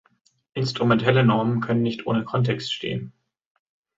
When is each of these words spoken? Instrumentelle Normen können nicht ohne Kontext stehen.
Instrumentelle 0.55 1.23
Normen 1.23 1.61
können 1.61 1.83
nicht 1.83 2.07
ohne 2.07 2.23
Kontext 2.25 2.73
stehen. 2.73 3.13